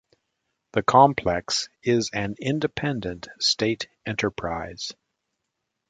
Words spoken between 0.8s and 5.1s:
complex is an independent state enterprise.